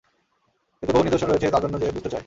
এতে 0.83 0.91
বহু 0.93 1.03
নিদর্শন 1.03 1.27
রয়েছে 1.29 1.47
তার 1.53 1.61
জন্য 1.63 1.75
যে 1.79 1.87
বুঝতে 1.87 2.09
চায়। 2.09 2.19